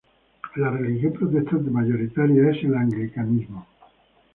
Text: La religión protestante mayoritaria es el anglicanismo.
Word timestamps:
La 0.55 0.71
religión 0.71 1.13
protestante 1.13 1.69
mayoritaria 1.69 2.49
es 2.49 2.63
el 2.63 2.73
anglicanismo. 2.73 3.67